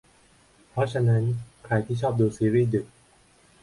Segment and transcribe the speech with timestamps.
[0.69, 1.23] เพราะฉะนั้น
[1.65, 2.85] ใครที่ชอบดูซีรีส์ดึก